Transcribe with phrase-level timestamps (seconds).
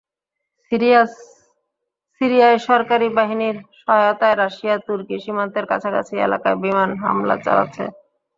[2.21, 7.83] সিরিয়ায় সরকারি বাহিনীর সহায়তায় রাশিয়া তুর্কি সীমান্তের কাছাকাছি এলাকায় বিমান হামলা চালাচ্ছে।